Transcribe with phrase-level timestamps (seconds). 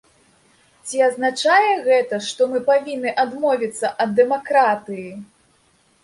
[0.91, 5.11] Ці азначае гэта, што мы павінны адмовіцца ад дэмакратыі?